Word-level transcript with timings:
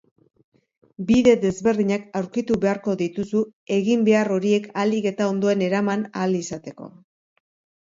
Bide 1.09 1.35
desberdinak 1.43 2.07
aurkitu 2.21 2.57
beharko 2.63 2.95
dituzu 3.03 3.43
eginbehar 3.77 4.33
horiek 4.39 4.67
ahalik 4.73 5.09
eta 5.13 5.31
ondoen 5.35 5.65
eraman 5.69 6.09
ahal 6.11 6.37
izateko. 6.43 6.93